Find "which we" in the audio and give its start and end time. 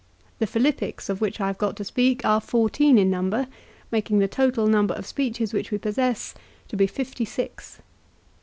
5.53-5.77